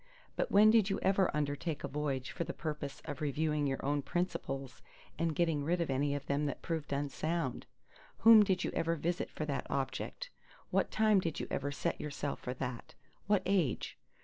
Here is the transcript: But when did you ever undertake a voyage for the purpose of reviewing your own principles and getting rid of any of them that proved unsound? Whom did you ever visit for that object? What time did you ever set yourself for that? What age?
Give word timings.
But 0.35 0.49
when 0.49 0.71
did 0.71 0.89
you 0.89 0.97
ever 1.03 1.29
undertake 1.31 1.83
a 1.83 1.87
voyage 1.87 2.31
for 2.31 2.43
the 2.43 2.55
purpose 2.55 3.03
of 3.05 3.21
reviewing 3.21 3.67
your 3.67 3.85
own 3.85 4.01
principles 4.01 4.81
and 5.19 5.35
getting 5.35 5.63
rid 5.63 5.79
of 5.79 5.91
any 5.91 6.15
of 6.15 6.25
them 6.25 6.47
that 6.47 6.63
proved 6.63 6.91
unsound? 6.91 7.67
Whom 8.25 8.41
did 8.41 8.63
you 8.63 8.71
ever 8.71 8.95
visit 8.95 9.29
for 9.29 9.45
that 9.45 9.67
object? 9.69 10.31
What 10.71 10.89
time 10.89 11.19
did 11.19 11.39
you 11.39 11.45
ever 11.51 11.71
set 11.71 12.01
yourself 12.01 12.39
for 12.39 12.55
that? 12.55 12.95
What 13.27 13.43
age? 13.45 13.99